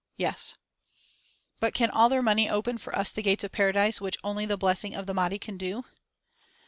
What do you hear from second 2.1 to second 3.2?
money open for us